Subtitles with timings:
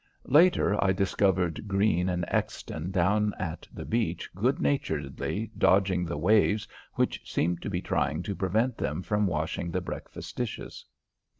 [0.25, 6.67] Later, I discovered Greene and Exton down at the beach good naturedly dodging the waves
[6.95, 10.83] which seemed to be trying to prevent them from washing the breakfast dishes.